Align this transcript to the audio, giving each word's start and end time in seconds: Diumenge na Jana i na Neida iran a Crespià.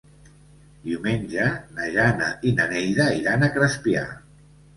Diumenge 0.87 1.45
na 1.75 1.89
Jana 1.97 2.31
i 2.49 2.55
na 2.61 2.67
Neida 2.73 3.07
iran 3.21 3.47
a 3.47 3.53
Crespià. 3.61 4.05